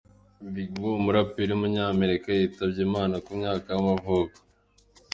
[0.53, 4.37] Big Moe, umuraperi w’umunyamerika yitabye Imana ku myaka y’amavuko.